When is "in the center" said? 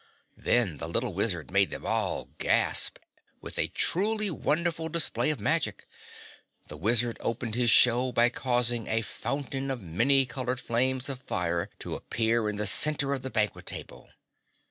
12.49-13.13